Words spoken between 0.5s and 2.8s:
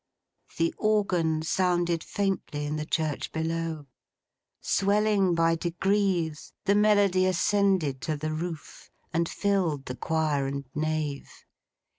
The organ sounded faintly in